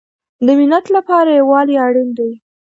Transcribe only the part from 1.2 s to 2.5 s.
یووالی اړین دی